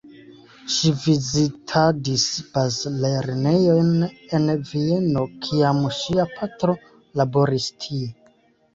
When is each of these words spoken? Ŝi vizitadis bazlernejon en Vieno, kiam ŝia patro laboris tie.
Ŝi 0.75 0.93
vizitadis 1.03 2.25
bazlernejon 2.55 3.93
en 4.09 4.51
Vieno, 4.73 5.29
kiam 5.47 5.87
ŝia 6.03 6.29
patro 6.37 6.81
laboris 7.23 7.73
tie. 7.87 8.15